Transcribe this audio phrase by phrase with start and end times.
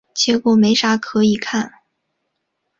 [0.15, 1.71] 结果没啥可以看